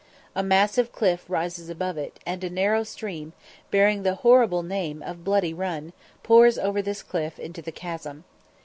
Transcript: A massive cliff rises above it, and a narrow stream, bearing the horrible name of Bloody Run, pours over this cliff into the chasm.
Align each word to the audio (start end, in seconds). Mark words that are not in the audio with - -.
A 0.33 0.41
massive 0.41 0.91
cliff 0.91 1.25
rises 1.29 1.69
above 1.69 1.95
it, 1.95 2.19
and 2.25 2.43
a 2.43 2.49
narrow 2.49 2.81
stream, 2.83 3.33
bearing 3.69 4.01
the 4.01 4.15
horrible 4.15 4.63
name 4.63 5.03
of 5.03 5.23
Bloody 5.23 5.53
Run, 5.53 5.93
pours 6.23 6.57
over 6.57 6.81
this 6.81 7.03
cliff 7.03 7.37
into 7.37 7.61
the 7.61 7.71
chasm. 7.71 8.23